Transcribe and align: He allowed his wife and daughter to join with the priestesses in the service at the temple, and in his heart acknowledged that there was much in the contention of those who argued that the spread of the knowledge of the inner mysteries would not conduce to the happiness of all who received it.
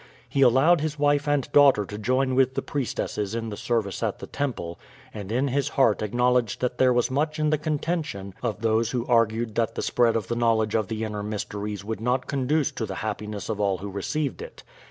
He 0.27 0.41
allowed 0.41 0.81
his 0.81 0.97
wife 0.97 1.27
and 1.27 1.47
daughter 1.51 1.85
to 1.85 1.95
join 1.99 2.33
with 2.33 2.55
the 2.55 2.63
priestesses 2.63 3.35
in 3.35 3.49
the 3.49 3.55
service 3.55 4.01
at 4.01 4.17
the 4.17 4.25
temple, 4.25 4.79
and 5.13 5.31
in 5.31 5.49
his 5.49 5.69
heart 5.69 6.01
acknowledged 6.01 6.59
that 6.59 6.79
there 6.79 6.91
was 6.91 7.11
much 7.11 7.37
in 7.37 7.51
the 7.51 7.59
contention 7.59 8.33
of 8.41 8.61
those 8.61 8.89
who 8.89 9.05
argued 9.05 9.53
that 9.53 9.75
the 9.75 9.83
spread 9.83 10.15
of 10.15 10.27
the 10.27 10.35
knowledge 10.35 10.73
of 10.73 10.87
the 10.87 11.03
inner 11.03 11.21
mysteries 11.21 11.85
would 11.85 12.01
not 12.01 12.25
conduce 12.25 12.71
to 12.71 12.87
the 12.87 12.95
happiness 13.05 13.47
of 13.47 13.59
all 13.59 13.77
who 13.77 13.91
received 13.91 14.41
it. 14.41 14.63